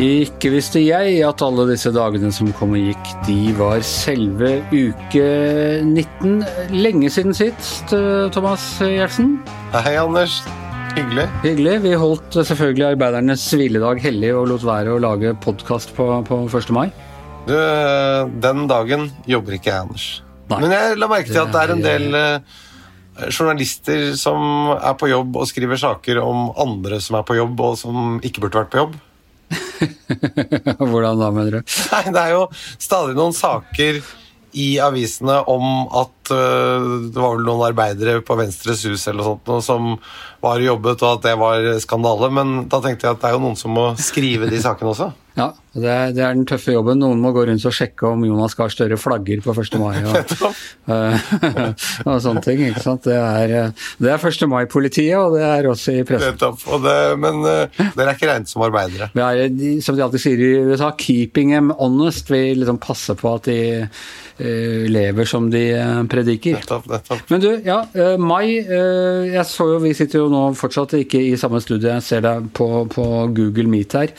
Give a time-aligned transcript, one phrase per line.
[0.00, 5.26] Ikke visste jeg at alle disse dagene som kom og gikk, de var selve uke
[5.84, 6.38] 19.
[6.72, 7.92] Lenge siden sist,
[8.32, 9.34] Thomas Gjertsen.
[9.74, 10.38] Hei, Anders.
[10.96, 11.26] Hyggelig.
[11.44, 11.76] Hyggelig.
[11.84, 16.72] Vi holdt selvfølgelig arbeidernes hviledag hellig og lot være å lage podkast på, på 1.
[16.72, 16.88] mai.
[17.50, 17.54] Du,
[18.40, 20.10] den dagen jobber ikke jeg, Anders.
[20.50, 20.58] Nei.
[20.64, 22.58] Men jeg la merke til at det er en del eh,
[23.28, 27.78] journalister som er på jobb og skriver saker om andre som er på jobb, og
[27.78, 28.98] som ikke burde vært på jobb.
[30.90, 31.76] Hvordan da, mener du?
[31.94, 34.02] Nei, det er jo stadig noen saker
[34.58, 39.46] i avisene om at uh, det var vel noen arbeidere på Venstres hus eller sånt
[39.46, 39.92] noe, som
[40.42, 42.32] var jobbet, og at det var skandale.
[42.34, 45.12] Men da tenkte jeg at det er jo noen som må skrive de sakene også.
[45.40, 46.98] Ja, det er, det er den tøffe jobben.
[46.98, 49.76] Noen må gå rundt og sjekke om Jonas Gahr Støre flagger på 1.
[49.78, 50.00] mai.
[50.02, 50.34] Og,
[52.10, 52.64] og sånne ting.
[52.66, 53.06] ikke sant?
[53.06, 54.48] Det er, eh, det er 1.
[54.50, 56.34] mai-politiet, og det er også i pressen.
[56.34, 56.64] Nettopp.
[57.22, 59.12] Men uh, dere er ikke regnet som arbeidere.
[59.14, 62.34] Vi er, som de alltid sier i USA, 'keeping them honest'.
[62.34, 65.64] Vi liksom passer på at de eh, lever som de
[66.10, 66.58] prediker.
[66.58, 67.24] Nettopp, nettopp.
[67.30, 67.84] Men du, ja,
[68.18, 68.58] mai.
[68.58, 72.50] Jeg så jo, Vi sitter jo nå fortsatt ikke i samme studie, jeg ser deg
[72.56, 74.18] på, på Google Meet her.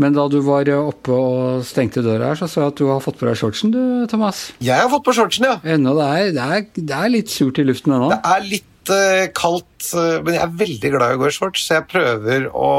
[0.00, 3.02] Men da du var oppe og stengte døra her, så så jeg at du har
[3.04, 4.48] fått på deg shortsen du, Thomas.
[4.64, 5.58] Jeg har fått på shortsen, ja.
[5.76, 8.08] Ennå, det er, det er, det er litt surt i luften ennå.
[8.14, 11.36] Det er litt uh, kaldt, uh, men jeg er veldig glad i å gå i
[11.36, 12.70] shorts, så jeg prøver å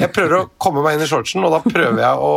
[0.00, 2.34] Jeg prøver å komme meg inn i shortsen, og da prøver jeg å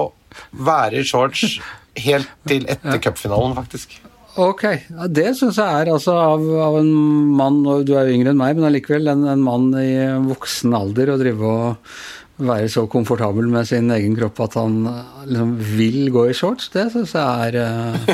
[0.67, 1.57] være i shorts
[1.97, 3.97] helt til etter cupfinalen, faktisk.
[4.37, 6.91] Ok, ja, Det syns jeg er altså av, av en
[7.39, 9.89] mann, og du er jo yngre enn meg, men allikevel en, en mann i
[10.27, 11.95] voksen alder å drive og
[12.37, 16.67] være så komfortabel med sin egen kropp at han eh, liksom vil gå i shorts,
[16.75, 18.11] det syns jeg er eh,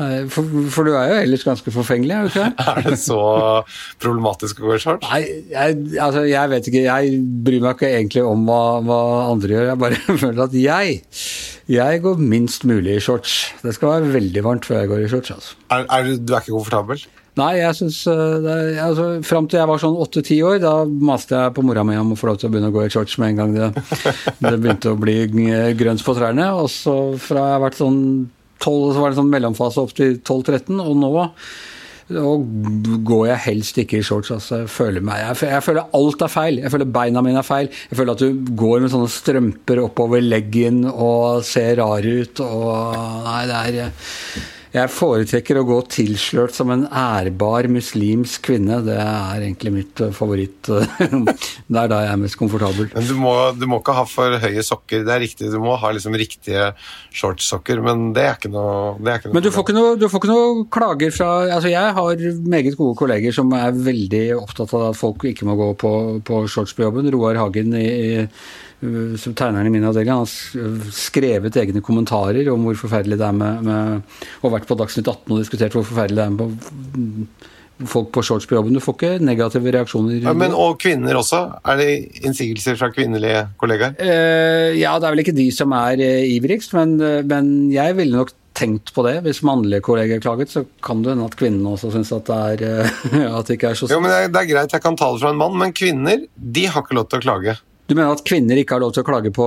[0.00, 2.66] eh, for, for du er jo ellers ganske forfengelig, er du ikke det?
[2.70, 3.20] Er det så
[4.00, 5.04] problematisk å gå i shorts?
[5.10, 5.20] Nei,
[5.52, 6.84] jeg, altså, jeg vet ikke.
[6.86, 9.68] Jeg bryr meg ikke egentlig om hva, hva andre gjør.
[9.74, 11.00] Jeg bare føler at jeg
[11.70, 13.34] jeg går minst mulig i shorts.
[13.62, 15.30] Det skal være veldig varmt før jeg går i shorts.
[15.36, 15.58] altså.
[15.70, 17.04] Er, er, du- du er ikke komfortabel?
[17.40, 21.64] Nei, jeg syns altså, Fram til jeg var sånn åtte-ti år, da maste jeg på
[21.64, 23.40] mora mi om å få lov til å begynne å gå i shorts med en
[23.40, 23.70] gang det,
[24.42, 25.16] det begynte å bli
[25.78, 26.50] grønt på trærne.
[26.60, 28.00] Og så fra jeg har vært sånn
[28.60, 31.12] 12, så var det sånn mellomfase opp til 12-13, og nå
[32.18, 32.46] og
[33.06, 34.32] går jeg helst ikke i shorts.
[34.34, 36.58] altså Jeg føler, meg, jeg, jeg føler alt er feil.
[36.58, 37.68] Jeg føler beina mine er feil.
[37.90, 42.42] Jeg føler at du går med sånne strømper oppover leggen og ser rar ut.
[42.42, 42.96] og
[43.28, 43.92] Nei, det er
[44.70, 48.76] Jeg foretrekker å gå tilslørt som en ærbar muslimsk kvinne.
[48.86, 50.70] Det er egentlig mitt eh, favoritt.
[51.70, 52.86] Det er da jeg er mest komfortabel.
[52.94, 55.02] Men du må, du må ikke ha for høye sokker.
[55.06, 56.70] Det er riktig, Du må ha liksom riktige
[57.10, 59.98] shortsokker, men det er ikke noe, det er ikke noe Men du får ikke noe,
[59.98, 64.24] du får ikke noe klager fra altså Jeg har meget gode kolleger som er veldig
[64.38, 65.92] opptatt av at folk ikke må gå på,
[66.26, 67.10] på shorts på jobben.
[67.14, 68.26] Roar Hagen i, i,
[69.20, 73.66] som tegneren i min avdeling har skrevet egne kommentarer om hvor forferdelig det er med,
[73.66, 77.48] med Og vært på Dagsnytt 18 og diskutert hvor forferdelig det er med
[77.88, 78.74] folk på shorts på jobben.
[78.76, 80.18] Du får ikke negative reaksjoner.
[80.20, 81.42] ja, men, Og kvinner også?
[81.64, 81.88] Er det
[82.24, 83.96] innsigelser fra kvinnelige kollegaer?
[84.00, 87.96] Uh, ja, det er vel ikke de som er uh, ivrigst, men, uh, men jeg
[87.96, 89.16] ville nok tenkt på det.
[89.24, 92.84] Hvis mannlige kolleger klaget, så kan det hende at kvinnene også syns at, det er,
[92.84, 94.98] eh, at det ikke er så Jo, men det er, det er greit, jeg kan
[95.00, 97.56] tale fra en mann, men kvinner de har ikke lov til å klage.
[97.90, 99.44] Du mener at kvinner ikke har lov til å klage på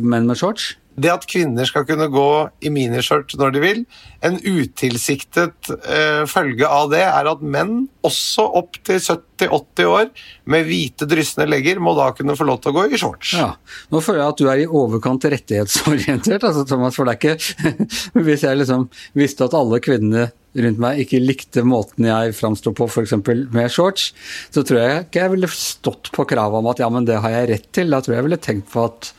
[0.00, 0.78] menn med shorts?
[1.00, 2.28] Det at kvinner skal kunne gå
[2.66, 3.84] i miniskjørt når de vil,
[4.26, 10.10] en utilsiktet eh, følge av det er at menn, også opp til 70-80 år,
[10.50, 13.32] med hvite dryssende legger, må da kunne få lov til å gå i shorts.
[13.38, 13.52] Ja.
[13.92, 16.98] Nå føler jeg at du er i overkant rettighetsorientert, altså, Thomas.
[16.98, 17.78] For det er ikke
[18.26, 20.28] Hvis jeg liksom visste at alle kvinnene
[20.58, 23.14] rundt meg ikke likte måten jeg framsto på, f.eks.
[23.54, 24.10] med shorts,
[24.50, 27.36] så tror jeg ikke jeg ville stått på kravet om at ja, men det har
[27.36, 27.94] jeg rett til.
[27.94, 29.12] Da tror jeg jeg ville tenkt på at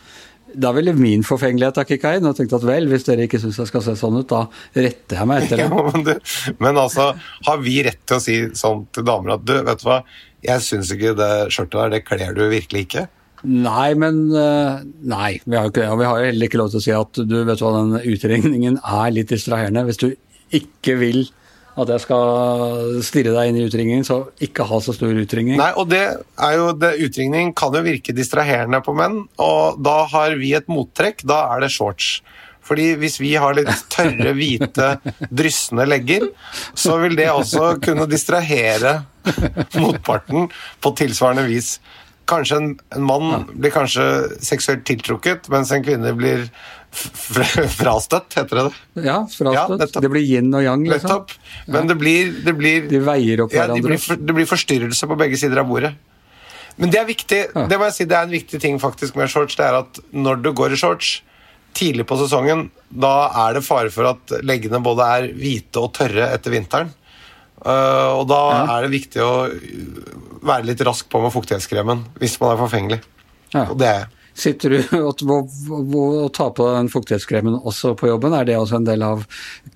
[0.53, 3.59] da ville min forfengelighet ha kicka inn og tenkt at vel, hvis dere ikke syns
[3.62, 4.45] jeg skal se sånn ut, da
[4.75, 5.69] retter jeg meg etter det.
[5.72, 6.17] Ja, men, det,
[6.59, 7.12] men altså,
[7.47, 10.02] har vi rett til å si sånn til damer at du, vet du hva,
[10.46, 13.05] jeg syns ikke det skjørtet der, det kler du virkelig ikke?
[13.41, 15.90] Nei, men eh, Nei, vi har jo ikke det.
[15.90, 17.72] Og vi har jo heller ikke lov til å si at du vet du hva,
[17.79, 19.85] den utregningen er litt distraherende.
[19.87, 20.11] Hvis du
[20.58, 21.23] ikke vil
[21.79, 25.56] at jeg skal stirre deg inn i utringningen, så ikke ha så stor utringning.
[25.59, 30.02] Nei, og det er jo, det, utringning kan jo virke distraherende på menn, og da
[30.12, 32.18] har vi et mottrekk, da er det shorts.
[32.62, 34.91] Fordi hvis vi har litt tørre, hvite,
[35.32, 36.28] dryssende legger,
[36.78, 39.00] så vil det også kunne distrahere
[39.79, 40.52] motparten
[40.84, 41.79] på tilsvarende vis.
[42.32, 44.06] kanskje en, en mann blir kanskje
[44.46, 46.46] seksuelt tiltrukket, mens en kvinne blir
[46.91, 48.76] frastøtt, heter det det?
[49.05, 49.96] Ja, Ja, frastøtt.
[49.96, 51.09] Ja, det blir yin og yang, liksom.
[51.09, 51.32] Nettopp.
[51.72, 55.08] Men det blir, det blir De veier opp ja, det, blir for, det blir forstyrrelse
[55.09, 55.93] på begge sider av bordet.
[56.78, 57.66] Men det er viktig, Ja.
[57.67, 59.55] det må jeg si, det er en viktig ting faktisk med shorts.
[59.59, 61.22] Det er at når du går i shorts
[61.78, 66.29] tidlig på sesongen, da er det fare for at leggene både er hvite og tørre
[66.35, 66.91] etter vinteren.
[67.61, 68.78] Uh, og da Ja.
[68.78, 69.34] er det viktig å
[70.41, 73.02] være litt rask på med fuktighetskremen hvis man er forfengelig.
[73.53, 73.67] Ja.
[73.70, 74.08] Og det er jeg.
[74.41, 78.34] Sitter du og, tar på den fuktighetskremen også på jobben?
[78.34, 79.23] Er det også en del av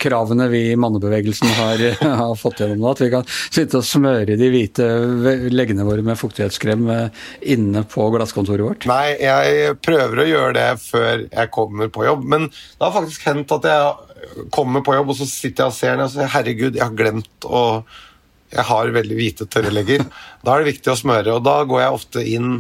[0.02, 1.84] kravene vi i mannebevegelsen har,
[2.22, 2.94] har fått gjennom nå?
[2.96, 4.88] At vi kan sitte og smøre de hvite
[5.54, 8.88] leggene våre med fuktighetskrem eh, inne på glasskontoret vårt?
[8.90, 12.26] Nei, jeg prøver å gjøre det før jeg kommer på jobb.
[12.34, 15.78] Men det har faktisk hendt at jeg kommer på jobb, og så sitter jeg og
[15.78, 17.64] ser ned og sier herregud, jeg har glemt å
[18.56, 20.04] Jeg har veldig hvite, tørrelegger.
[20.46, 22.52] Da er det viktig å smøre, og da går jeg ofte inn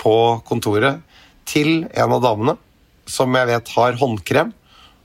[0.00, 0.14] på
[0.48, 1.02] kontoret
[1.48, 2.54] til en av damene
[3.10, 4.52] som jeg vet har håndkrem.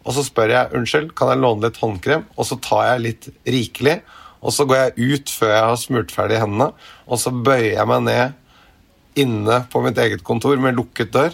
[0.06, 3.28] Og så spør jeg unnskyld, kan jeg låne litt håndkrem, og så tar jeg litt
[3.50, 3.98] rikelig.
[4.46, 6.69] Og så går jeg ut før jeg har smurt ferdig hendene,
[7.10, 11.34] og så bøyer jeg meg ned inne på mitt eget kontor med lukket dør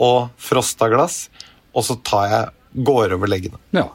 [0.00, 1.28] og frosta glass,
[1.72, 3.60] og så tar jeg går over leggene.
[3.74, 3.86] Ja.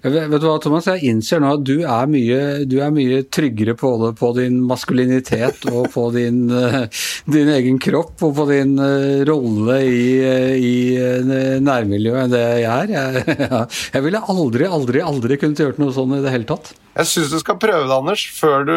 [0.00, 0.86] Vet du hva, Thomas?
[0.88, 5.66] Jeg innser nå at du er mye, du er mye tryggere på, på din maskulinitet
[5.68, 6.86] og på din, eh,
[7.28, 12.70] din egen kropp og på din eh, rolle i, eh, i nærmiljøet enn det jeg
[12.78, 12.94] er.
[12.96, 13.40] Jeg,
[13.98, 16.72] jeg ville aldri, aldri, aldri kunnet gjort noe sånn i det hele tatt.
[16.96, 18.76] Jeg syns du skal prøve det, Anders, før du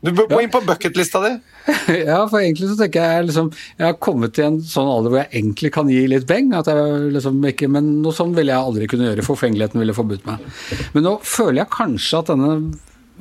[0.00, 1.32] Du bør gå inn på bucketlista di.
[2.08, 5.20] Ja, for egentlig så tenker jeg liksom Jeg har kommet til en sånn alder hvor
[5.22, 6.54] jeg egentlig kan gi litt beng.
[6.58, 9.26] At jeg liksom ikke, men noe sånn ville jeg aldri kunne gjøre.
[9.26, 10.48] Forfengeligheten ville forbudt meg.
[10.96, 12.56] Men nå føler jeg kanskje at denne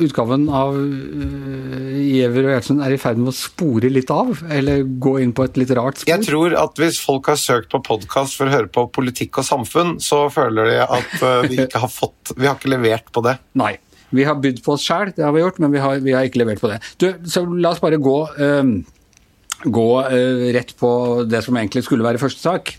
[0.02, 4.86] utgaven av uh, Giæver og Gjertsen er i ferd med å spore litt av, eller
[5.04, 6.12] gå inn på et litt rart spor.
[6.14, 9.48] Jeg tror at hvis folk har søkt på podkast for å høre på politikk og
[9.48, 13.24] samfunn, så føler de at eh, vi ikke har fått Vi har ikke levert på
[13.26, 13.38] det.
[13.60, 13.76] Nei.
[14.12, 16.28] Vi har bydd på oss sjæl, det har vi gjort, men vi har, vi har
[16.28, 16.82] ikke levert på det.
[17.02, 20.92] Du, så la oss bare gå, uh, gå uh, rett på
[21.30, 22.74] det som egentlig skulle være første sak.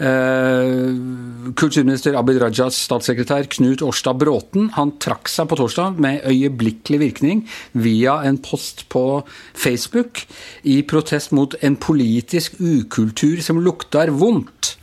[0.00, 7.00] Uh, kulturminister Abid Rajas statssekretær Knut Årstad Bråten han trakk seg på torsdag med øyeblikkelig
[7.02, 7.42] virkning
[7.76, 9.20] via en post på
[9.52, 10.22] Facebook
[10.64, 14.78] i protest mot en politisk ukultur som lukter vondt.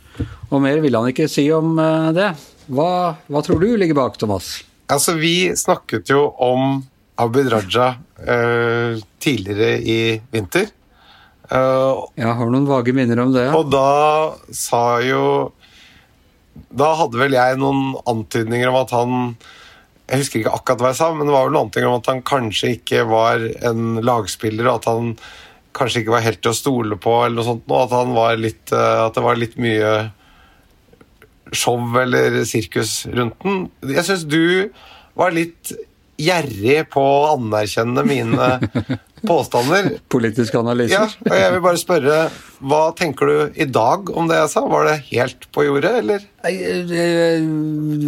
[0.52, 2.30] Og mer ville han ikke si om eh, det.
[2.70, 2.90] Hva,
[3.26, 4.58] hva tror du ligger bak, Thomas?
[4.88, 6.80] Altså, vi snakket jo om
[7.20, 10.00] Abid Raja uh, tidligere i
[10.32, 10.70] vinter.
[11.48, 13.46] Uh, Jeg har noen vage minner om det.
[13.48, 13.54] ja.
[13.56, 15.22] Og da sa jo
[16.68, 19.14] Da hadde vel jeg noen antydninger om at han
[20.10, 22.10] Jeg husker ikke akkurat hva jeg sa, men det var vel noen antydninger om at
[22.12, 25.14] han kanskje ikke var en lagspiller, og at han
[25.76, 28.38] kanskje ikke var helt til å stole på, eller noe sånt, og at, han var
[28.40, 29.90] litt, eh, at det var litt mye
[31.56, 33.68] show eller sirkus rundt den.
[33.94, 34.42] Jeg syns du
[35.18, 35.74] var litt
[36.18, 38.48] gjerrig på å anerkjenne mine
[39.28, 39.90] påstander.
[40.10, 40.94] Politiske analyser.
[40.94, 42.18] Ja, og jeg vil bare spørre,
[42.70, 44.64] hva tenker du i dag om det jeg sa?
[44.70, 46.26] Var det helt på jordet, eller?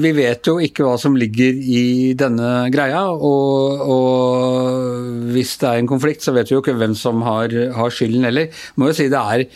[0.05, 1.85] Vi vet jo ikke hva som ligger i
[2.19, 6.97] denne greia, og, og hvis det er en konflikt, så vet vi jo ikke hvem
[6.99, 8.51] som har, har skylden heller.
[8.79, 9.47] Må jo si det er,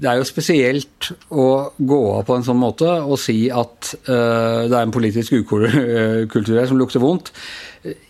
[0.00, 4.66] det er jo spesielt å gå av på en sånn måte og si at uh,
[4.68, 7.32] det er en politisk ukultur her som lukter vondt.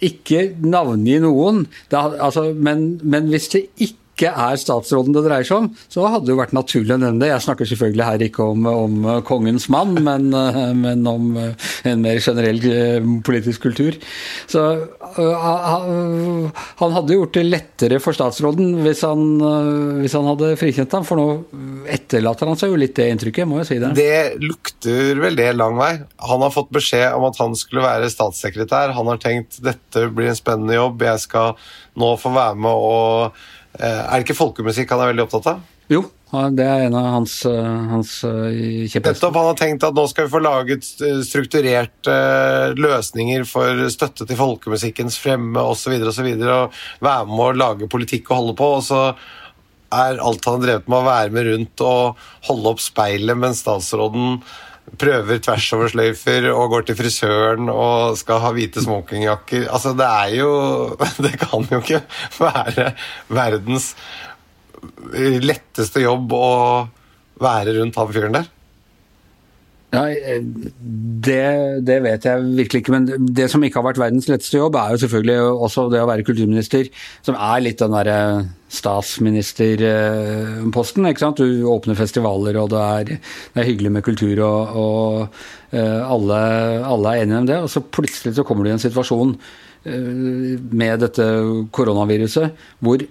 [0.02, 5.62] Ikke navngi noen, det, altså, men, men hvis det ikke er statsråden det dreier seg
[5.62, 7.30] om, så hadde det jo vært naturlig å nevne det.
[7.30, 12.04] Jeg snakker selvfølgelig her ikke om, om eh, kongens mann, men, uh, men om en
[12.04, 13.96] mer generell uh, politisk kultur.
[14.50, 14.66] Så
[15.16, 20.92] han- han hadde gjort det lettere for statsråden hvis han, øh, hvis han hadde frikjent
[20.92, 21.26] ham, for nå
[21.90, 23.94] etterlater han seg jo litt det inntrykket, må jeg si det.
[23.94, 25.92] Det lukter vel det lang vei.
[26.28, 28.94] Han har fått beskjed om at han skulle være statssekretær.
[28.94, 31.54] Han har tenkt dette blir en spennende jobb, jeg skal
[31.96, 33.32] nå få være med og
[33.78, 35.60] eh, Er det ikke folkemusikk han er veldig opptatt av?
[35.90, 37.32] Jo, det er en av hans,
[37.90, 39.16] hans øh, kjepphester.
[39.16, 43.82] Nettopp, Han har tenkt at nå skal vi få laget eh, strukturerte eh, løsninger for
[43.90, 45.96] støtte til folkemusikkens fremme osv.
[45.98, 48.72] Og, så videre, og være med å lage politikk og holde på.
[48.78, 49.02] og så
[49.90, 53.64] er alt han har drevet med å være med rundt og holde opp speilet mens
[53.64, 54.36] statsråden
[54.98, 59.68] prøver tvers over sløyfer og går til frisøren og skal ha hvite smokingjakker.
[59.70, 60.50] Altså, det er jo
[61.24, 62.02] Det kan jo ikke
[62.38, 62.90] være
[63.28, 63.92] verdens
[65.44, 66.48] letteste jobb å
[67.40, 68.46] være rundt han fyren der.
[69.90, 70.14] Nei,
[71.26, 72.92] det, det, vet jeg virkelig ikke.
[72.94, 76.10] Men det som ikke har vært verdens letteste jobb, er jo selvfølgelig også det å
[76.10, 76.84] være kulturminister,
[77.26, 78.18] som er litt den derre
[78.70, 81.08] statsministerposten.
[81.10, 81.42] ikke sant?
[81.42, 83.18] Du åpner festivaler, og det er,
[83.50, 85.26] det er hyggelig med kultur, og, og
[85.74, 86.38] uh, alle,
[86.86, 87.58] alle, er enige om det.
[87.64, 91.26] Og så plutselig så kommer du i en situasjon uh, med dette
[91.74, 93.02] koronaviruset hvor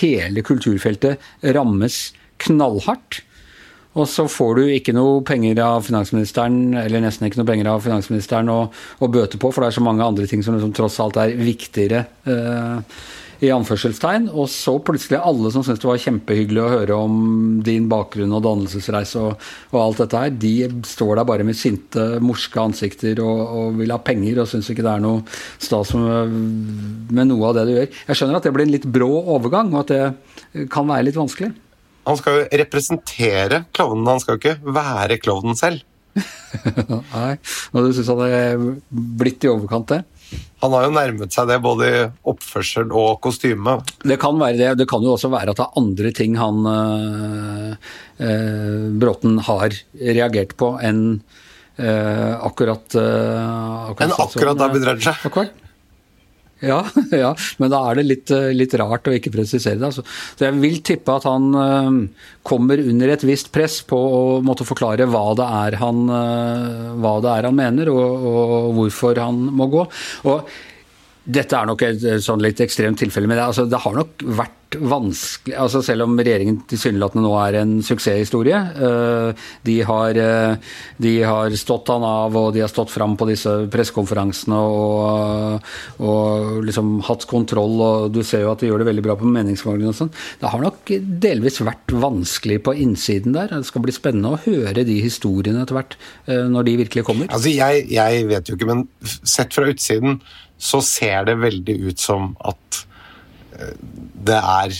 [0.00, 1.22] hele kulturfeltet
[1.54, 2.12] rammes
[2.42, 3.22] knallhardt.
[3.92, 7.82] Og så får du ikke noe penger av finansministeren, eller nesten ikke noe penger av
[7.84, 8.60] finansministeren å,
[9.04, 12.06] bøte på, for det er så mange andre ting som liksom tross alt er viktigere.
[12.24, 13.02] Eh,
[13.42, 17.16] i anførselstegn, Og så plutselig alle som syntes det var kjempehyggelig å høre om
[17.64, 20.52] din bakgrunn og dannelsesreise og, og, alt dette her, de
[20.86, 24.86] står der bare med sinte, morske ansikter og, og vil ha penger og syns ikke
[24.86, 25.24] det er noe
[25.58, 26.38] stas med,
[27.10, 27.90] med noe av det du gjør.
[28.12, 31.18] Jeg skjønner at det blir en litt brå overgang, og at det kan være litt
[31.18, 31.50] vanskelig.
[32.06, 35.82] Han skal jo representere klovnen, han skal jo ikke være klovnen selv.
[37.14, 37.36] Nei,
[37.72, 40.02] og du syns han er blitt i overkant, det?
[40.62, 43.80] Han har jo nærmet seg det både i oppførsel og kostyme.
[44.06, 44.70] Det kan være det.
[44.82, 47.72] Det kan jo også være at det er andre ting han eh,
[48.28, 51.02] øh, Bråten har reagert på enn
[51.80, 55.16] eh, akkurat, akkurat Enn akkurat Abid Raja?
[56.62, 56.80] Ja,
[57.24, 59.90] ja, men da er det litt, eh, litt rart å ikke presisere det.
[59.90, 60.04] Altså.
[60.38, 64.66] Så jeg vil tippe at han uh, kommer under et visst press på å måtte
[64.66, 66.04] forklare hva det er han,
[67.02, 69.86] hva det er han mener, og, og, hvorfor han må gå.
[70.30, 70.52] Og
[71.24, 74.58] dette er nok et sånn litt ekstremt tilfelle, men det, altså, det har nok vært
[74.80, 78.58] vanskelig altså Selv om regjeringen tilsynelatende nå er en suksesshistorie.
[78.86, 80.54] Øh, de har, øh,
[81.02, 85.66] de har, stått han av, og de har stått fram på disse pressekonferansene og,
[86.00, 89.28] og, liksom hatt kontroll, og du ser jo at de gjør det veldig bra på
[89.28, 90.12] meningsmålingene og sånn.
[90.40, 90.94] Det har nok
[91.26, 93.52] delvis vært vanskelig på innsiden der.
[93.52, 95.98] Det skal bli spennende å høre de historiene etter hvert,
[96.28, 97.30] øh, når de virkelig kommer.
[97.30, 100.20] Altså, jeg, jeg vet jo ikke, men sett fra utsiden
[100.62, 102.82] så ser det veldig ut som at
[104.22, 104.76] det er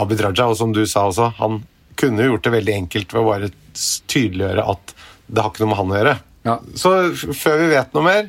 [0.00, 1.62] Abid Raja, og som du sa også, han
[1.96, 5.80] kunne gjort det veldig enkelt ved å bare tydeliggjøre at det har ikke noe med
[5.80, 6.16] han å gjøre.
[6.46, 6.56] Ja.
[6.78, 6.92] Så
[7.34, 8.28] før vi vet noe mer,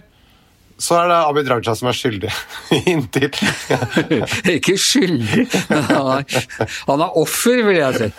[0.78, 2.32] så er det Abid Raja som er skyldig.
[2.92, 3.32] Inntil
[4.58, 8.10] Ikke skyldig, han er offer, vil jeg si.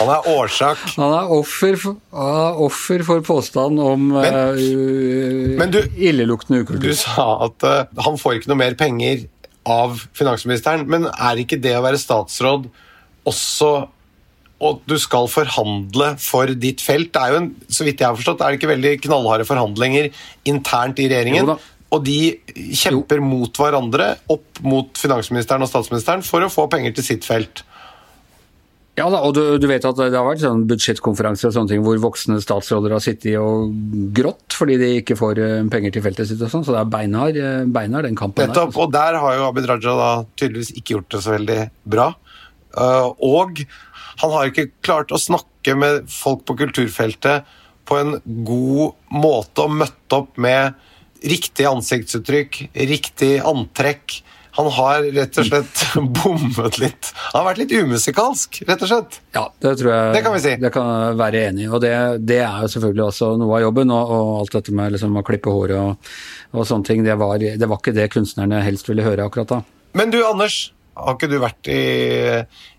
[0.00, 0.84] han er årsak.
[0.94, 6.90] Han er offer for, er offer for påstand om men, uh, men du, illeluktende ukultur.
[6.92, 9.26] Du sa at uh, han får ikke noe mer penger
[9.64, 10.86] av finansministeren.
[10.90, 12.68] Men er ikke det å være statsråd
[13.28, 13.70] også
[14.62, 17.12] og du skal forhandle for ditt felt.
[17.14, 20.10] Det er jo en, så vidt jeg har forstått, er det ikke veldig knallharde forhandlinger
[20.50, 21.54] internt i regjeringen.
[21.94, 22.18] Og de
[22.74, 23.28] kjemper jo.
[23.28, 27.64] mot hverandre opp mot finansministeren og statsministeren for å få penger til sitt felt.
[28.94, 31.80] Ja da, og du, du, vet at det har vært sånn budsjettkonferanser og sånne ting
[31.82, 33.72] hvor voksne statsråder har sittet og
[34.14, 36.92] grått fordi de ikke får eh, penger til feltet sitt og sånn, så det er
[36.92, 38.70] beinhard, eh, beinhard den kampen Nettopp, der.
[38.70, 38.84] Altså.
[38.84, 41.58] Og der har jo Abid Raja da tydeligvis ikke gjort det så veldig
[41.96, 42.06] bra.
[42.74, 43.64] Uh, og
[44.22, 47.48] han har ikke klart å snakke med folk på kulturfeltet
[47.88, 50.76] på en god måte og møtt opp med
[51.24, 54.20] riktig ansiktsuttrykk, riktig antrekk
[54.56, 55.80] han har rett og slett
[56.22, 57.08] bommet litt.
[57.32, 59.16] Han har vært litt umusikalsk, rett og slett.
[59.34, 60.52] Ja, det tror jeg det kan vi si.
[60.62, 61.70] Det kan jeg være enig i.
[61.72, 61.90] Og det,
[62.22, 63.90] det, er jo selvfølgelig også noe av jobben.
[63.90, 66.12] Og, og alt dette med liksom, å klippe håret og,
[66.54, 69.60] og sånne ting, det var, det var, ikke det kunstnerne helst ville høre akkurat da.
[69.98, 70.68] Men du, Anders.
[70.94, 71.80] Har ikke du vært i,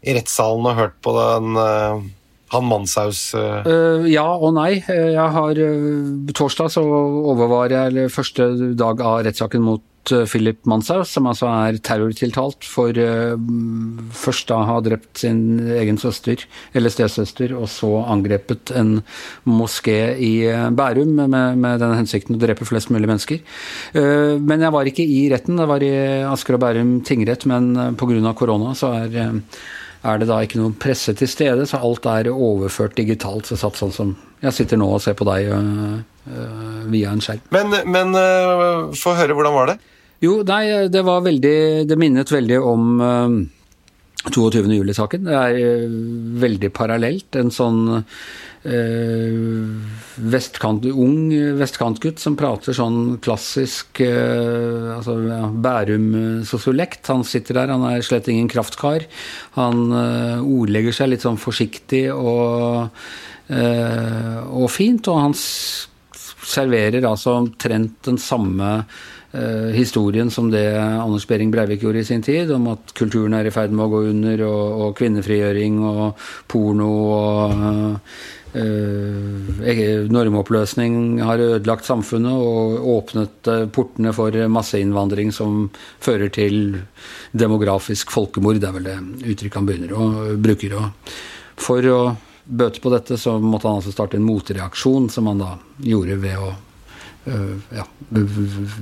[0.05, 2.05] i rettssalen og hørt på den uh,
[2.53, 4.79] han Manshaus uh, Ja og nei.
[4.87, 5.59] Jeg har
[6.31, 11.79] Torsdag så overvar jeg første dag av rettssaken mot Eh, Philip Manshaus, som altså er
[11.83, 13.35] terrortiltalt for uh,
[14.15, 15.39] først da å ha drept sin
[15.77, 16.43] egen søster,
[16.75, 18.99] eller stesøster, og så angrepet en
[19.47, 23.41] moské i eh, Bærum med, med den hensikten å drepe flest mulig mennesker.
[23.95, 25.93] Men jeg var ikke i retten, det var i
[26.27, 28.33] Asker og Bærum tingrett, men pga.
[28.37, 29.43] korona så er
[30.05, 33.49] er det da ikke noen presse til stede, så alt er overført digitalt.
[33.49, 35.97] Så satt sånn som jeg sitter nå og ser på deg øh,
[36.29, 37.41] øh, via en skjerm.
[37.55, 39.79] Men, men øh, få høre, hvordan var det?
[40.23, 41.57] Jo, nei, det var veldig
[41.89, 43.35] Det minnet veldig om uh,
[44.31, 44.63] 22.
[44.79, 45.27] juli-saken.
[45.27, 45.95] Det er uh,
[46.41, 47.35] veldig parallelt.
[47.37, 48.05] En sånn uh,
[50.33, 51.29] vestkant, ung
[51.59, 57.03] vestkantgutt som prater sånn klassisk uh, altså, ja, Bærum-sosiolekt.
[57.11, 59.05] Han sitter der, han er slett ingen kraftkar.
[59.59, 62.87] Han ordlegger seg litt sånn forsiktig og,
[63.51, 65.37] og fint, og han
[66.45, 69.03] serverer altså omtrent den samme eh,
[69.75, 73.53] historien som det Anders Behring Breivik gjorde i sin tid, om at kulturen er i
[73.53, 78.07] ferd med å gå under, og, og kvinnefrigjøring og porno og uh,
[80.15, 85.65] normoppløsning har ødelagt samfunnet og åpnet portene for masseinnvandring som
[85.99, 86.77] fører til
[87.35, 88.61] demografisk folkemord.
[88.63, 88.99] Det er vel det
[89.33, 90.07] uttrykket han begynner å
[90.39, 90.87] bruke.
[91.59, 91.99] For å
[92.45, 96.39] bøte på dette så måtte han altså starte en motreaksjon, som han da gjorde ved
[96.39, 96.53] å
[97.25, 97.83] ja,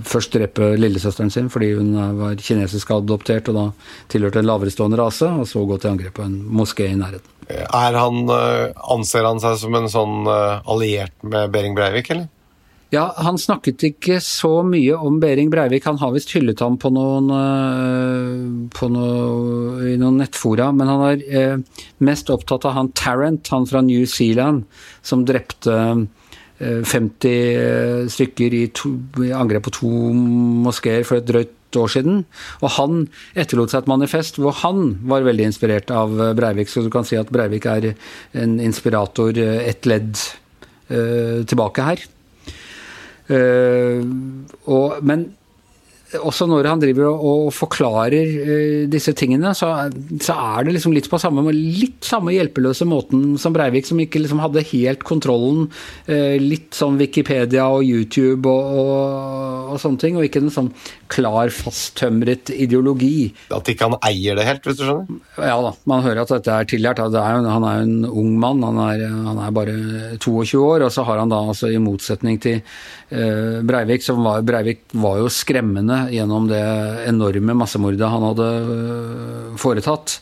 [0.03, 3.65] først drepe lillesøsteren sin fordi hun var kinesisk adoptert og da
[4.11, 7.29] tilhørte en laverestående rase, og så gå til angrep på en moské i nærheten.
[7.71, 12.29] Han, uh, anser han seg som en sånn uh, alliert med Behring Breivik, eller?
[12.93, 15.87] Ja, han snakket ikke så mye om Behring Breivik.
[15.89, 17.31] Han har visst hyllet ham på noen,
[18.69, 23.65] på noe, i noen nettfora, men han er eh, mest opptatt av han Tarrant, han
[23.65, 24.67] fra New Zealand,
[25.01, 25.73] som drepte
[26.63, 28.93] 50 stykker i, to,
[29.35, 29.91] angrep på to
[30.67, 32.23] moskeer for et drøyt år siden.
[32.61, 33.05] Og han
[33.39, 36.69] etterlot seg et manifest hvor han var veldig inspirert av Breivik.
[36.69, 37.93] Så du kan si at Breivik er
[38.37, 40.13] en inspirator ett ledd
[41.49, 42.03] tilbake her.
[43.33, 45.31] Og, men
[46.21, 49.71] også når han driver og, forklarer uh, disse tingene, så,
[50.21, 54.21] så, er det liksom litt på samme, litt samme hjelpeløse måten som Breivik, som ikke
[54.21, 55.69] liksom hadde helt kontrollen.
[56.09, 60.73] Uh, litt sånn Wikipedia og YouTube og, og, og sånne ting, og ikke en sånn
[61.13, 63.33] klar, fasttømret ideologi.
[63.53, 65.21] At ikke han eier det helt, hvis du skjønner?
[65.37, 67.01] Ja da, man hører at dette er tillært.
[67.03, 69.75] Er han er jo en ung mann, han er, han er, bare
[70.23, 74.43] 22 år, og så har han da altså i motsetning til uh, Breivik, som var,
[74.45, 76.63] Breivik var jo skremmende gjennom det
[77.07, 80.17] enorme massemordet han hadde uh, foretatt.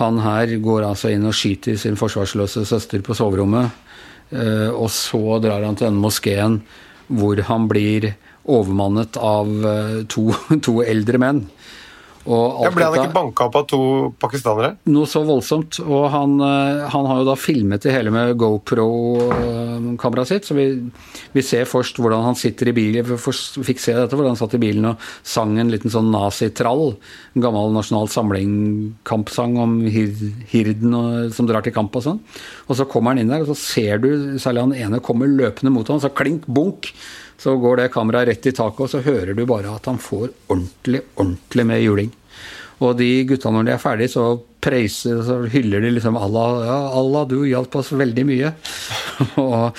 [0.00, 3.72] Han her går altså inn og skyter sin forsvarsløse søster på soverommet,
[4.34, 6.60] uh, og så drar han til denne moskeen
[7.10, 8.12] hvor han blir
[8.50, 9.48] overmannet av
[10.10, 10.30] to,
[10.66, 11.42] to eldre menn.
[12.30, 13.80] Ja, ble han ikke banka opp av to
[14.20, 14.74] pakistanere?
[14.92, 15.80] Noe så voldsomt.
[15.82, 20.66] Og han, han har jo da filmet det hele med GoPro-kameraet sitt, så vi,
[21.34, 23.06] vi, ser først hvordan han sitter i bilen.
[23.08, 23.18] Vi
[23.66, 26.94] fikk se dette, hvordan han satt i bilen og sang en liten sånn nazitrall.
[27.34, 32.22] En gammel nasjonal samling-kampsang om hirden og, som drar til kamp og sånn.
[32.68, 35.72] Og så kommer han inn der, og så ser du særlig han ene kommer løpende
[35.74, 36.92] mot ham, så klink, bunk
[37.40, 40.28] så går det kameraet rett i taket, og så hører du bare at han får
[40.50, 42.10] ordentlig, ordentlig med juling.
[42.80, 44.28] Og de gutta, når de er ferdige, så
[44.64, 46.62] preiser så hyller de liksom Allah.
[46.64, 48.54] Ja, Allah, du hjalp oss veldig mye.
[49.42, 49.76] og,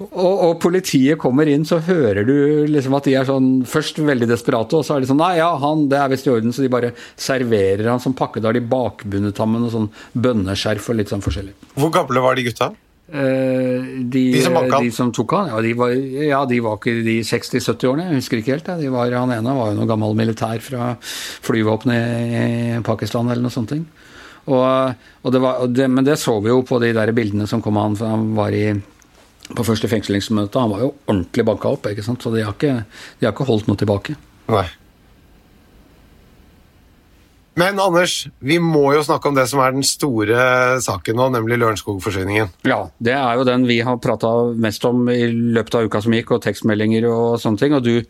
[0.00, 2.34] og, og, politiet kommer inn, så hører du
[2.70, 5.52] liksom at de er sånn først veldig desperate, og så er de sånn Nei, ja,
[5.62, 6.54] han, det er visst i orden.
[6.56, 8.42] Så de bare serverer han som pakke.
[8.42, 11.54] Da har de bakbundet ham med noe sånn bønneskjerf og litt sånn forskjellig.
[11.78, 12.72] Hvor gamle var de gutta?
[13.10, 17.00] Eh, de, de, som de, som tok han, ja, de var, ja, de var ikke
[17.02, 18.70] de 60-70-årene, jeg husker ikke helt.
[18.78, 23.54] De var, han ene var jo noe gammel militær fra flyvåpenet i Pakistan eller noe
[23.54, 23.74] sånt.
[24.50, 24.62] Og,
[25.26, 27.80] og det var, det, men det så vi jo på de der bildene som kom
[27.80, 28.68] han, han var i
[29.50, 30.62] på første fengslingsmøte.
[30.62, 32.22] Han var jo ordentlig banka opp, ikke sant?
[32.22, 32.84] så de har ikke,
[33.18, 34.14] de har ikke holdt noe tilbake.
[34.50, 34.68] Nei.
[37.60, 40.44] Men Anders, vi må jo snakke om det som er den store
[40.80, 42.48] saken nå, nemlig Lørenskog-forsyningen.
[42.68, 46.16] Ja, det er jo den vi har prata mest om i løpet av uka som
[46.16, 47.76] gikk, og tekstmeldinger og sånne ting.
[47.76, 48.06] Og du,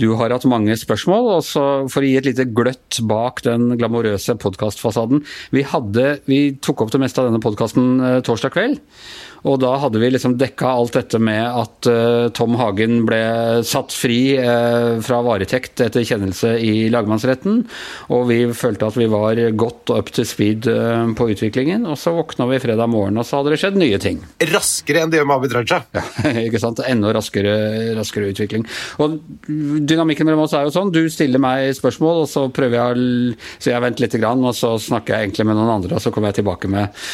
[0.00, 1.28] du har hatt mange spørsmål.
[1.36, 5.24] og så For å gi et lite gløtt bak den glamorøse podkastfasaden.
[5.52, 5.66] Vi,
[6.30, 8.80] vi tok opp det meste av denne podkasten eh, torsdag kveld.
[9.44, 13.20] Og da hadde vi liksom dekka alt dette med at uh, Tom Hagen ble
[13.66, 17.60] satt fri uh, fra varetekt etter kjennelse i lagmannsretten.
[18.16, 21.84] Og vi følte at vi var godt up to speed uh, på utviklingen.
[21.90, 24.22] Og så våkna vi fredag morgen, og så hadde det skjedd nye ting.
[24.54, 25.82] Raskere enn det med Abid Raja.
[25.92, 26.06] Ja,
[26.46, 26.80] ikke sant.
[26.88, 27.54] Enda raskere,
[27.98, 28.64] raskere utvikling.
[29.04, 30.94] Og dynamikken mellom oss er jo sånn.
[30.94, 32.92] Du stiller meg spørsmål, og så prøver jeg å
[33.60, 36.30] Så jeg venter litt, og så snakker jeg egentlig med noen andre, og så kommer
[36.30, 37.04] jeg tilbake med,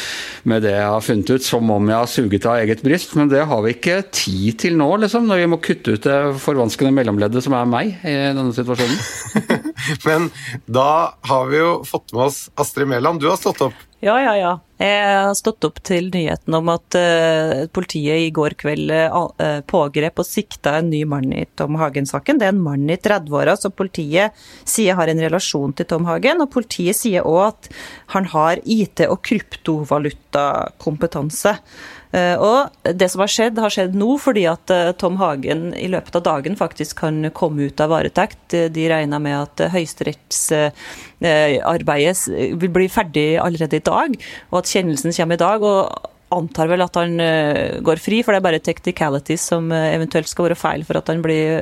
[0.47, 3.29] med det jeg har funnet ut, som om jeg har suget av eget bryst, men
[3.31, 6.93] det har vi ikke tid til nå, liksom, når vi må kutte ut det forvanskende
[6.95, 8.97] mellomleddet som er meg i denne situasjonen.
[10.07, 10.29] men
[10.69, 10.89] da
[11.29, 13.21] har vi jo fått med oss Astrid Mæland.
[13.21, 13.87] Du har stått opp?
[14.01, 14.59] Ja, ja, ja.
[14.81, 20.17] Jeg har stått opp til nyheten om at uh, politiet i går kveld uh, pågrep
[20.23, 22.39] og sikta en ny mann i Tom Hagen-saken.
[22.41, 24.33] Det er en mann i 30-åra som politiet
[24.65, 26.41] sier har en relasjon til Tom Hagen.
[26.41, 27.69] Og politiet sier òg at
[28.15, 31.53] han har IT- og kryptovalutakompetanse.
[32.11, 32.67] Og
[32.99, 34.67] det som har skjedd, har skjedd nå fordi at
[34.99, 38.51] Tom Hagen i løpet av dagen faktisk kan komme ut av varetekt.
[38.51, 42.19] De regner med at høyesterettsarbeidet
[42.59, 45.67] vil bli ferdig allerede i og at kjennelsen kommer i dag.
[45.67, 47.17] og antar vel at han
[47.83, 51.19] går fri, for det er bare technicalities som eventuelt skal være feil for at han
[51.19, 51.59] blir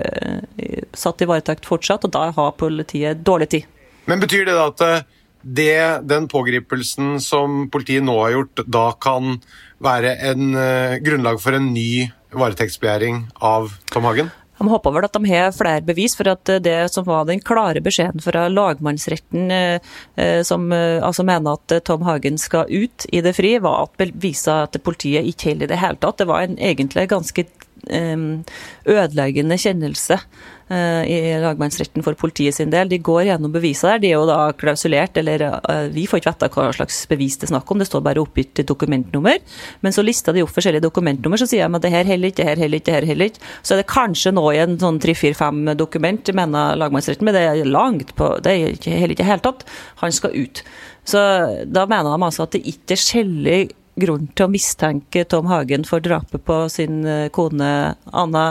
[0.93, 3.65] satt i varetekt fortsatt, og da har politiet dårlig tid.
[4.05, 5.07] Men betyr det da at
[5.41, 9.39] det, den pågripelsen som politiet nå har gjort, da kan
[9.81, 10.53] være en
[11.01, 12.05] grunnlag for en ny
[12.37, 14.29] varetektsbegjæring av Tom Hagen?
[14.59, 17.81] De håper vel at de har flere bevis, for at det som var den klare
[17.83, 23.23] beskjeden fra lagmannsretten, eh, eh, som eh, altså mener at Tom Hagen skal ut i
[23.23, 26.19] det fri, var at beviser at politiet ikke holder i det hele tatt.
[26.19, 27.47] Det var en egentlig ganske
[27.89, 32.89] ødeleggende kjennelse Eh, i lagmannsretten for politiet sin del.
[32.91, 34.01] De går gjennom beviser der.
[34.03, 37.47] De er jo da klausulert, eller eh, vi får ikke vite hva slags bevis det
[37.47, 39.39] er snakk om, det står bare oppgitt dokumentnummer.
[39.85, 42.43] Men så lister de opp forskjellige dokumentnummer, så sier de at det her heller ikke,
[42.43, 43.47] det her heller ikke, det her heller ikke.
[43.63, 47.65] Så er det kanskje nå i en sånn tre-fire-fem dokument, mener lagmannsretten, men det er
[47.69, 49.65] langt på Det er ikke, heller ikke helt tatt.
[50.03, 50.63] Han skal ut.
[51.09, 51.19] Så
[51.65, 53.59] da mener de altså at det ikke er skjellig
[54.01, 57.71] grunn til å mistenke Tom Hagen for drapet på sin eh, kone
[58.11, 58.45] Anna,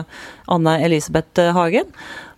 [0.51, 1.89] Anna Elisabeth eh, Hagen.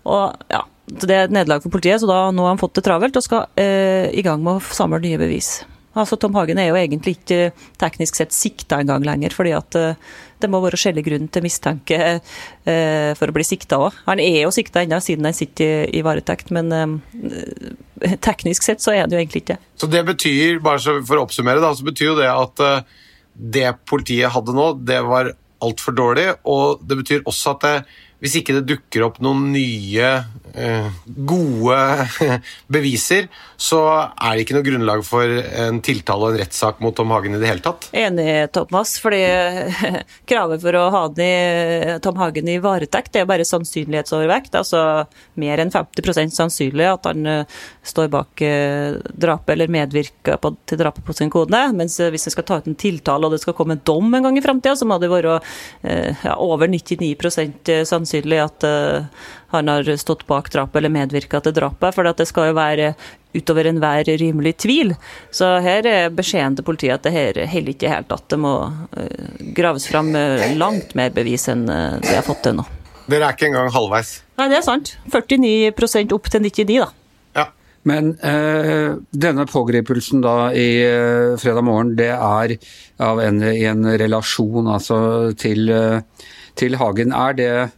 [0.09, 2.87] Og ja, Det er et nederlag for politiet, så da, nå har han fått det
[2.87, 5.61] travelt og skal eh, i gang med å samle nye bevis.
[5.99, 10.11] Altså, Tom Hagen er jo egentlig ikke teknisk sett sikta engang lenger, fordi at uh,
[10.42, 13.98] det må være skjellig grunn til mistanke uh, for å bli sikta òg.
[14.09, 18.94] Han er jo sikta ennå, siden han sitter i, varetekt, men uh, teknisk sett så
[18.94, 22.12] er han jo egentlig ikke Så det betyr, bare for å oppsummere, da, så betyr
[22.12, 22.64] jo det at
[23.40, 25.33] det politiet hadde nå, det var
[25.64, 27.74] altfor dårlig, og det betyr også at det,
[28.20, 30.12] hvis ikke det dukker opp noen nye
[30.54, 32.06] Eh, gode
[32.66, 33.80] beviser, så
[34.11, 37.40] er det ikke noe grunnlag for en tiltale og en rettssak mot Tom Hagen i
[37.40, 37.88] det hele tatt.
[37.96, 38.96] Enig, Thomas.
[39.02, 39.20] fordi
[40.30, 41.02] kravet for å ha
[42.02, 44.56] Tom Hagen i varetekt er bare sannsynlighetsovervekt.
[44.59, 44.83] Altså
[45.40, 51.06] mer enn 50% sannsynlig at han eh, står bak eh, drapet eller medvirker til drapet
[51.06, 51.62] på sin kone.
[51.76, 54.26] Mens hvis en skal ta ut en tiltale og det skal komme en dom en
[54.26, 55.38] gang i framtida, så må det være
[55.83, 58.64] ja, over 99% sannsynlig at
[59.51, 61.94] han har stått bak drapet eller medvirka til drapet.
[61.94, 62.92] For det skal jo være
[63.35, 64.94] utover enhver rimelig tvil.
[65.35, 68.14] Så her er beskjeden til politiet at det her holder ikke helt.
[68.14, 68.55] At det må
[68.96, 72.66] eh, graves fram eh, langt mer bevis enn eh, det har fått til nå.
[73.11, 74.20] Dere er ikke engang halvveis?
[74.38, 74.94] Nei, det er sant.
[75.11, 76.90] 49% opp til 99, da.
[77.40, 77.46] Ja.
[77.90, 82.55] Men eh, denne pågripelsen da i eh, fredag morgen, det er
[83.03, 85.01] av en, i en relasjon altså
[85.38, 87.14] til, eh, til Hagen.
[87.16, 87.68] Er det Eh,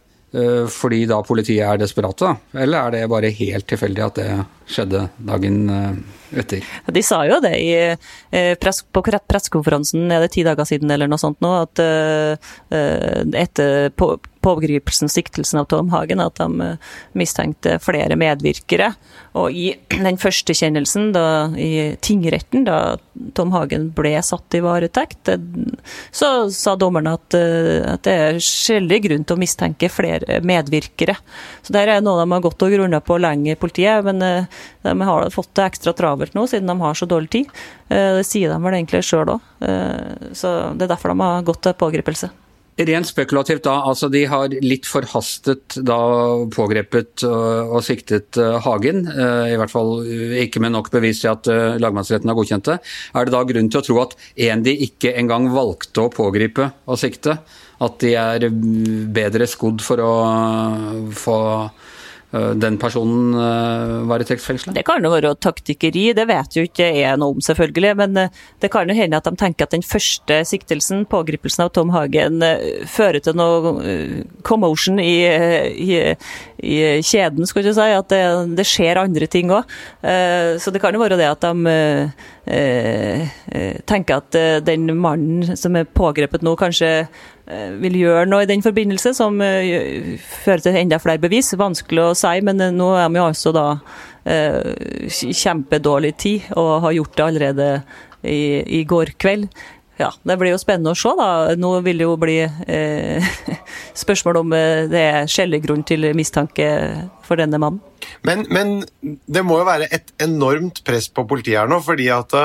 [0.73, 2.33] fordi da politiet er desperate.
[2.57, 4.27] Eller er det bare helt tilfeldig at det
[4.73, 5.95] skjedde dagen eh,
[6.41, 6.65] etter?
[6.95, 7.71] De sa jo det i,
[8.33, 11.83] eh, på pressekonferansen er det ti dager siden eller noe sånt nå, at
[13.43, 16.73] etter på, pågripelsen, og siktelsen av Tom Hagen, at de
[17.17, 18.91] mistenkte flere medvirkere.
[19.39, 19.71] Og i
[20.07, 21.25] den første kjennelsen da,
[21.57, 22.97] i tingretten, da
[23.37, 25.31] Tom Hagen ble satt i varetekt,
[26.11, 31.17] så sa dommerne at, at det er skjellig grunn til å mistenke flere medvirkere.
[31.63, 34.03] Så det er noe de har gått og grunna på lenge, i politiet.
[34.05, 37.57] Men de har fått det ekstra travelt nå, siden de har så dårlig tid.
[37.89, 39.51] Det sier de vel egentlig sjøl òg.
[40.35, 42.31] Så det er derfor de har gått til pågripelse.
[42.73, 45.97] Rent spekulativt da, altså de har litt forhastet da
[46.53, 49.03] pågrepet og, siktet uh, Hagen.
[49.07, 50.01] Uh, I hvert fall
[50.41, 51.49] ikke med nok bevis til at
[51.81, 52.79] lagmannsretten har godkjent det.
[53.13, 54.17] Er det da grunn til å tro at
[54.49, 57.37] en de ikke engang valgte å pågripe og sikte,
[57.83, 58.49] at de er
[59.13, 60.13] bedre skodd for å
[61.13, 61.92] få Eh,
[62.33, 64.73] den personen eh, varetektsfengsla?
[64.73, 67.91] Det kan jo være taktikkeri, det vet jo ikke jeg noe om, selvfølgelig.
[67.99, 71.73] Men eh, det kan jo hende at de tenker at den første siktelsen, pågripelsen av
[71.77, 72.41] Tom Hagen,
[72.89, 73.75] fører til noe
[74.45, 75.15] commotion i,
[75.77, 75.99] i,
[76.57, 77.89] i kjeden, skulle jeg si.
[77.93, 78.23] At det,
[78.57, 79.69] det skjer andre ting òg.
[80.01, 81.53] Så det kan jo være det at de
[83.87, 87.07] tenker at den mannen som er pågrepet nå, kanskje Eh,
[87.45, 91.51] vil gjøre noe i den forbindelse som uh, fører til enda flere bevis.
[91.59, 93.67] Vanskelig å si, men uh, nå er vi altså da
[94.23, 97.65] kjempedårlig tid og har gjort det allerede
[98.23, 99.49] i, i, går kveld.
[99.99, 101.11] Ja, Det blir jo spennende å se.
[101.19, 101.57] da.
[101.59, 102.37] Nå vil det jo bli
[104.03, 104.55] spørsmål om
[104.93, 106.69] det er skjellig grunn til mistanke
[107.27, 107.83] for denne mannen.
[108.23, 108.71] Men, men,
[109.03, 112.39] det må jo være et enormt press på politiet her nå, fordi at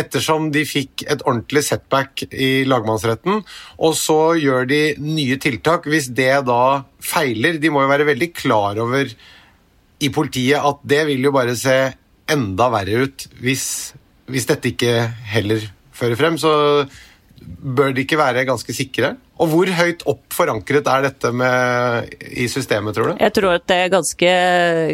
[0.00, 3.42] ettersom de fikk et ordentlig setback i lagmannsretten,
[3.78, 5.88] og så gjør de nye tiltak.
[5.90, 9.12] Hvis det da feiler De må jo være veldig klar over
[10.00, 11.76] i politiet at det vil jo bare se
[12.30, 13.64] enda verre ut hvis,
[14.30, 14.94] hvis dette ikke
[15.32, 15.64] heller
[15.96, 16.38] fører frem.
[16.40, 16.52] Så
[17.40, 22.44] bør de ikke være ganske sikre Og hvor høyt opp forankret er dette med, i
[22.50, 23.12] systemet, tror du?
[23.22, 24.32] Jeg tror at det er ganske,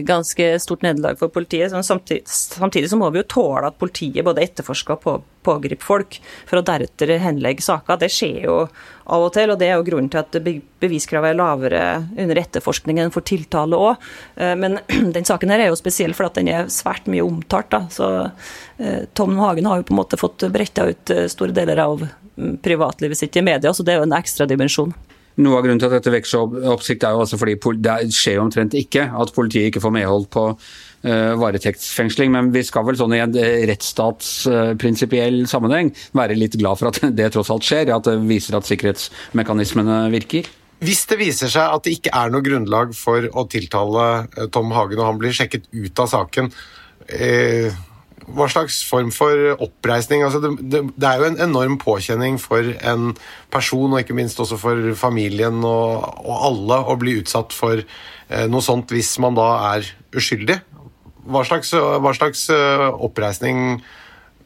[0.06, 1.74] ganske stort nederlag for politiet.
[1.86, 5.14] Samtidig, samtidig, så må vi jo tåle at politiet både etterforsker og på,
[5.46, 7.98] pågriper folk, for å deretter henlegge saker.
[7.98, 8.58] Det skjer jo
[9.06, 10.38] av og til, og det er jo grunnen til at
[10.82, 11.82] beviskravet er lavere
[12.14, 14.06] under etterforskningen for tiltale òg.
[14.38, 14.78] Eh, men
[15.16, 17.72] den saken her er jo spesiell fordi den er svært mye omtalt.
[17.74, 17.82] Da.
[17.90, 18.12] Så
[18.78, 22.06] eh, Tom Hagen har jo på en måte fått bretta ut eh, store deler av
[22.62, 24.94] privatlivet sitt i media, så det er jo en ekstra dimensjon.
[25.36, 28.38] Noe av grunnen til at dette vekker så oppsikt, er jo altså fordi det skjer
[28.38, 32.32] jo omtrent ikke at politiet ikke får medhold på uh, varetektsfengsling.
[32.32, 33.36] Men vi skal vel sånn i en
[33.68, 37.92] rettsstatsprinsipiell sammenheng være litt glad for at det tross alt skjer.
[37.92, 40.48] At det viser at sikkerhetsmekanismene virker.
[40.84, 44.72] Hvis det viser seg at det ikke er noe grunnlag for å tiltale eh, Tom
[44.76, 46.50] Hagen, og han blir sjekket ut av saken,
[47.08, 47.76] eh,
[48.34, 50.24] hva slags form for oppreisning?
[50.26, 53.12] Altså det, det, det, er jo en enorm påkjenning for en
[53.54, 58.46] person, og ikke minst også for familien og, og alle, å bli utsatt for eh,
[58.50, 60.58] noe sånt hvis man da er uskyldig.
[61.26, 63.80] Hva slags, hva slags eh, oppreisning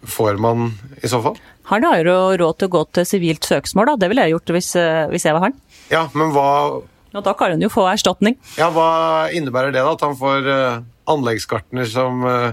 [0.09, 1.41] får man i så fall?
[1.71, 3.99] Han har jo råd til å gå til sivilt søksmål, da.
[4.01, 5.59] Det ville jeg gjort hvis, eh, hvis jeg var han.
[5.93, 6.49] Ja, men hva...
[7.11, 8.37] Og da kan han jo få erstatning.
[8.59, 9.97] Ja, Hva innebærer det, da?
[9.97, 12.53] At han får uh, anleggsgartner som uh,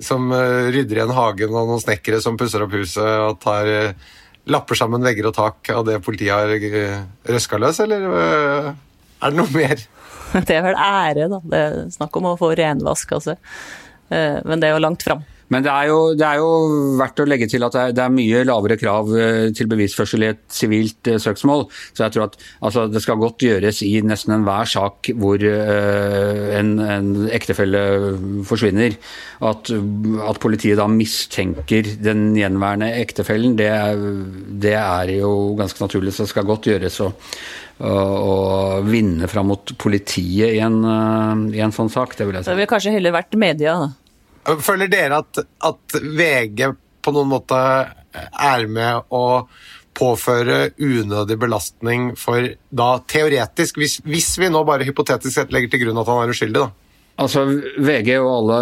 [0.00, 4.10] som uh, rydder igjen hagen, og noen snekkere som pusser opp huset og tar uh,
[4.48, 9.38] lapper sammen vegger og tak av det politiet har uh, røska løs, eller er det
[9.38, 9.82] noe mer?
[10.48, 11.38] Det er vel ære, da.
[11.40, 13.38] Det er snakk om å få renvask, altså.
[14.12, 15.22] Men det er jo langt fram.
[15.52, 16.48] Men det er, jo, det er, jo,
[16.98, 20.24] verdt å legge til at det er, det er, mye lavere krav eh, til bevisførsel
[20.24, 21.64] i et sivilt eh, søksmål.
[21.96, 22.36] Så jeg tror at
[22.68, 27.80] altså, det skal godt gjøres i nesten enhver sak hvor uh, en, en, ektefelle
[28.48, 28.98] forsvinner.
[29.48, 33.70] At, at, politiet da mistenker den gjenværende ektefellen, det,
[34.62, 36.12] det, er jo ganske naturlig.
[36.14, 37.08] Så det skal godt gjøres å,
[37.88, 38.34] å
[38.84, 40.82] vinne fram mot politiet i en,
[41.54, 42.18] i en sånn sak.
[42.18, 42.52] Det vil jeg si.
[42.52, 44.07] Det ville kanskje heller vært media, da.
[44.64, 46.64] Føler dere at, at VG
[47.04, 49.24] på noen måte er med å
[49.98, 55.86] påføre unødig belastning for da teoretisk, hvis, hvis vi nå bare hypotetisk sett legger til
[55.86, 56.88] grunn at han er uskyldig, da?
[57.18, 57.42] Altså,
[57.82, 58.58] VG og alle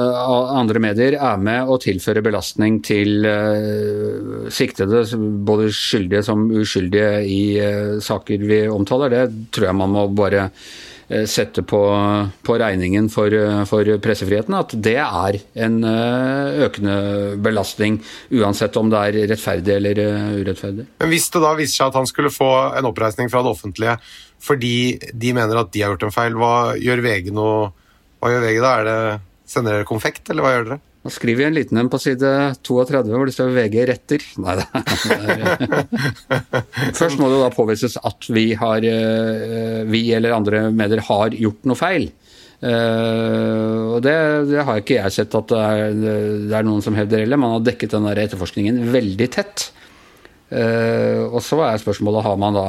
[0.57, 5.03] andre medier er med å tilføre belastning til uh, siktede,
[5.45, 9.13] både skyldige som uskyldige, i uh, saker vi omtaler.
[9.13, 10.49] Det tror jeg man må bare
[11.31, 11.81] sette på,
[12.43, 13.31] på regningen for,
[13.71, 16.97] for, pressefriheten, at det er en eh, økende
[17.43, 18.01] belastning,
[18.35, 20.89] uansett om det er rettferdig eller eh, urettferdig.
[20.99, 23.99] Men Hvis det da viser seg at han skulle få en oppreisning fra det offentlige
[24.47, 27.49] fordi de mener at de har gjort en feil, hva gjør VG nå?
[28.21, 28.73] Hva gjør VG da?
[28.75, 28.99] Er det,
[29.49, 30.83] sender dere konfekt, eller hva gjør dere?
[31.07, 32.31] Da skriver jeg en liten en på side
[32.67, 34.25] 32 hvor det står 'VG retter'.
[34.43, 34.65] Nei da.
[36.99, 41.69] Først må det da påvises at vi, har, eh, vi eller andre medier har gjort
[41.71, 42.11] noe feil.
[42.57, 44.15] Uh, og det,
[44.49, 45.91] det, har ikke jeg sett at det er,
[46.49, 47.39] det er noen som hevder heller.
[47.39, 49.69] Man har dekket den der etterforskningen veldig tett.
[50.47, 52.67] Uh, og så er spørsmålet har man da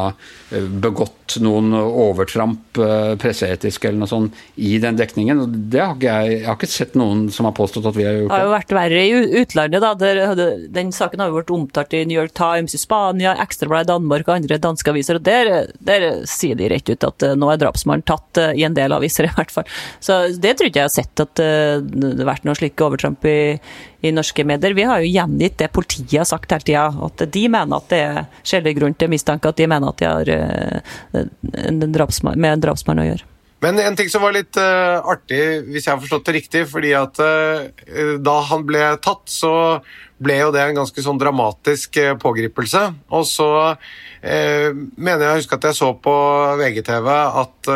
[0.50, 5.44] eh, begått noen overtramp uh, presseetisk eller noe sånt i den dekningen.
[5.70, 8.16] Det har ikke jeg, jeg har ikke sett noen som har påstått at vi har
[8.16, 8.34] gjort det.
[8.34, 9.86] Det har jo vært verre i utlandet.
[9.86, 9.92] da.
[10.02, 13.94] Der, den saken har jo vært omtalt i New York Times i Spania, Ekstrabladet i
[13.94, 15.20] Danmark og andre danske aviser.
[15.22, 18.96] og Der, der sier de rett ut at nå er drapsmannen tatt i en del
[18.96, 19.70] aviser, i hvert fall.
[20.02, 23.38] Så det tror ikke jeg har sett at det har vært noe slik overtramp i,
[24.02, 24.76] i norske medier.
[24.78, 28.02] Vi har jo gjengitt det politiet har sagt hele tida, at de mener at det
[28.04, 31.24] er skjellig grunn til mistanke, at de mener at de har uh,
[31.66, 33.26] en drapsmann, med en drapsmann å gjøre.
[33.60, 35.42] Men en ting som var litt uh, artig,
[35.72, 39.54] hvis jeg har forstått det riktig, fordi at uh, da han ble tatt, så
[40.22, 42.84] ble jo det en ganske sånn dramatisk uh, pågripelse.
[43.14, 43.50] Og så
[44.28, 46.14] mener jeg å huske at jeg så på
[46.58, 47.70] VGTV at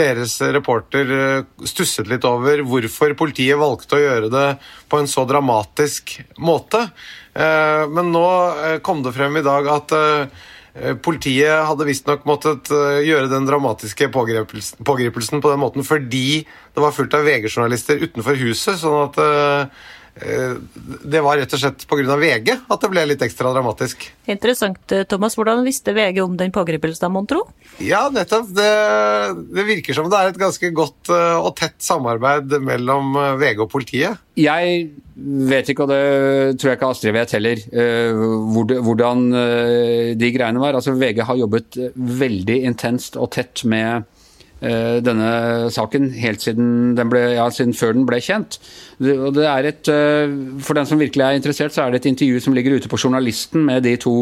[0.00, 1.12] deres reporter
[1.68, 4.46] stusset litt over hvorfor politiet valgte å gjøre det
[4.90, 6.80] på en så dramatisk måte.
[7.36, 8.24] men nå
[8.82, 9.94] kom det frem i dag at
[11.02, 16.84] politiet hadde visstnok måttet eh, gjøre den dramatiske pågripelsen, pågripelsen, på den måten fordi det
[16.84, 18.78] var fullt av VG-journalister utenfor huset.
[18.78, 19.88] sånn at uh,
[20.20, 22.16] det var rett og slett pga.
[22.20, 24.04] VG at det ble litt ekstra dramatisk.
[24.30, 24.94] Interessant.
[25.08, 25.36] Thomas.
[25.38, 27.44] Hvordan visste VG om den pågripelsen, mon tro?
[27.80, 28.50] Ja, nettopp.
[28.56, 28.70] Det,
[29.54, 34.20] det, virker som det er et ganske godt og tett samarbeid mellom VG og politiet.
[34.38, 38.22] Jeg vet ikke, og det tror jeg ikke Astrid vet heller, eh,
[38.86, 40.78] hvordan eh, de greiene var.
[40.78, 44.19] Altså, VG har jobbet veldig intenst og tett med eh,
[44.60, 48.58] denne saken helt siden, den ble, ja, siden før den ble kjent.
[49.00, 49.90] Og det er et,
[50.60, 53.00] for den som virkelig er interessert, så er det et intervju som ligger ute på
[53.00, 54.14] Journalisten med de to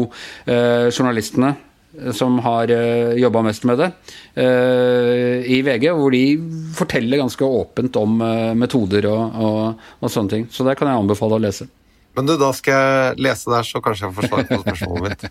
[0.47, 1.55] journalistene
[2.15, 3.89] som har uh, jobba mest med det
[5.49, 6.23] i VG, hvor de
[6.77, 8.21] forteller ganske åpent om
[8.55, 10.47] metoder og, og, og, sånne ting.
[10.53, 11.67] Så det kan jeg anbefale å lese.
[12.19, 15.21] Men du, da skal jeg lese der, så kanskje jeg får svar på spørsmålet mitt.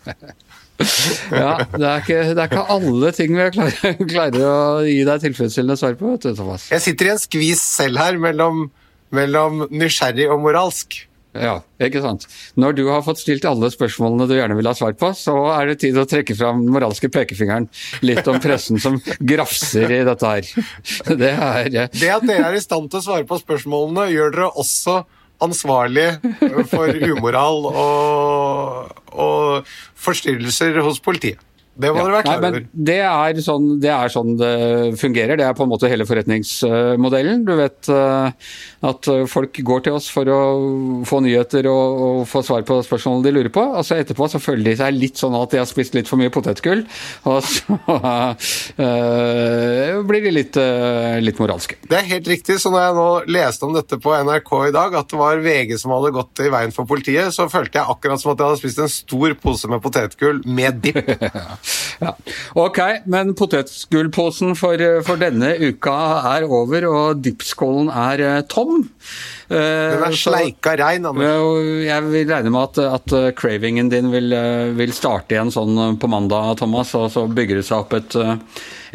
[1.43, 4.55] ja, det er, ikke, det er, ikke, alle ting vi klarer, klarer å
[4.87, 6.65] gi deg tilfredsstillende svar på, vet du, Thomas.
[6.73, 8.65] Jeg sitter i en skvis selv her mellom,
[9.13, 11.03] mellom nysgjerrig og moralsk.
[11.37, 12.25] Ja, ikke sant.
[12.57, 15.69] Når du har fått stilt alle spørsmålene du gjerne vil ha svar på, så er
[15.69, 17.69] det tid å trekke fram den moralske pekefingeren
[18.01, 20.49] litt om pressen som grafser i dette her.
[21.21, 24.49] Det er Det at dere er i stand til å svare på spørsmålene, gjør dere
[24.57, 25.03] også
[25.43, 26.07] ansvarlig
[26.71, 31.39] for umoral og, og forstyrrelser hos politiet.
[31.79, 32.05] Det må ja.
[32.05, 32.65] dere være klar over.
[32.89, 34.53] Det er, sånn, det er, sånn, det
[34.99, 35.39] fungerer.
[35.39, 37.45] Det er på en måte hele forretningsmodellen.
[37.47, 38.49] Du vet eh,
[38.89, 40.39] at folk går til oss for å
[41.07, 43.63] få nyheter og, og få svar på spørsmålene de lurer på.
[43.63, 46.19] Og så etterpå så føler de seg litt sånn at de har spist litt for
[46.19, 46.83] mye potetgull.
[47.29, 48.35] Og så uh,
[50.09, 51.79] blir de litt, uh, litt, moralske.
[51.87, 52.59] Det er helt riktig.
[52.61, 55.75] Så når jeg nå leste om dette på NRK i dag, at det var VG
[55.81, 58.61] som hadde gått i veien for politiet, så følte jeg akkurat som at jeg hadde
[58.63, 61.03] spist en stor pose med potetgull med dipp.
[61.99, 62.13] Ja.
[62.59, 62.79] Ok,
[63.11, 65.95] men potetgullposen for, for, denne uka
[66.35, 68.85] er over, og dipskålen er uh, tom.
[69.49, 71.83] Uh, Den er sleika rein, Anders.
[71.83, 74.33] jeg vil regne med at, at cravingen din vil,
[74.77, 78.17] vil, starte igjen sånn på mandag, Thomas, og så bygger det seg opp et,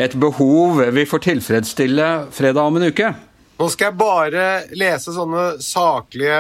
[0.09, 3.15] et behov vi får tilfredsstille fredag om en uke.
[3.55, 6.39] Nå skal jeg bare lese sånne saklige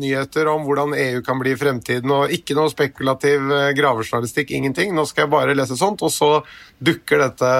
[0.00, 4.94] nyheter om hvordan EU kan bli i fremtiden, og ikke noe spekulativ eh, gravejournalistikk, ingenting.
[4.96, 6.38] Nå skal jeg bare lese sånt, og så
[6.80, 7.52] dukker dette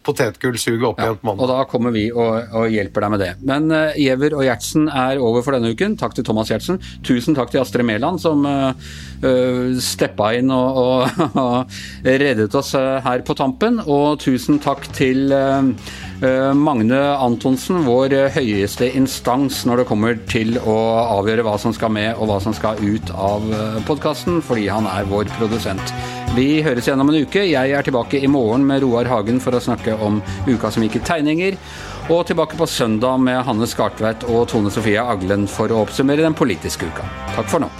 [0.00, 1.44] potetgullsuget opp igjen på mandag.
[1.44, 3.30] Og da kommer vi og, og, hjelper deg med det.
[3.46, 5.98] Men uh, Giæver og Gjertsen er over for denne uken.
[6.00, 6.80] Takk til Thomas Gjertsen.
[7.06, 8.72] Tusen takk til Astrid Mæland, som uh,
[9.20, 11.76] uh, steppa inn og, og,
[12.24, 13.82] reddet oss her på tampen.
[13.84, 20.58] Og tusen takk til uh, Eh, Magne Antonsen, vår høyeste instans når det kommer til
[20.60, 20.76] å
[21.16, 24.88] avgjøre hva som skal med og hva som skal ut av eh, podkasten, fordi han
[24.90, 25.94] er vår produsent.
[26.36, 27.42] Vi høres igjen om en uke.
[27.48, 31.00] Jeg er tilbake i morgen med Roar Hagen for å snakke om uka som gikk
[31.00, 31.56] i tegninger.
[32.10, 36.38] Og tilbake på søndag med Hanne Skartveit og Tone Sofie Aglen for å oppsummere den
[36.38, 37.08] politiske uka.
[37.34, 37.72] Takk for nå.